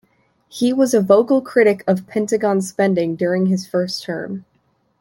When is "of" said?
1.85-2.07